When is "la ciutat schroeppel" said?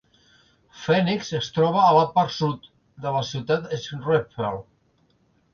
3.19-4.63